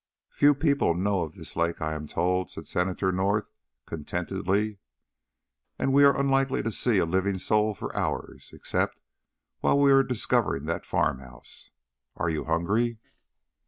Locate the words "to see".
6.63-6.97